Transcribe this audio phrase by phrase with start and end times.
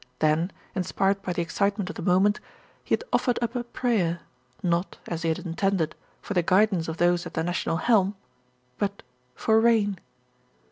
[0.17, 2.39] Then, inspired by the excitement of the moment,
[2.83, 4.21] he had offered up a prayer,
[4.63, 5.93] not, as he had intended,
[6.23, 8.15] for the guidance of those at the national helm;
[8.79, 9.03] but
[9.35, 9.99] for rain!